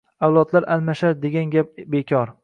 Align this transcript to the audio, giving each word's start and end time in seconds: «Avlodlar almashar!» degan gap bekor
«Avlodlar 0.27 0.65
almashar!» 0.75 1.13
degan 1.25 1.51
gap 1.57 1.77
bekor 1.97 2.33